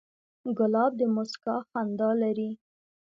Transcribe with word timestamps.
ګلاب 0.57 0.91
د 0.99 1.01
موسکا 1.15 1.55
خندا 1.69 2.09
لري. 2.21 2.49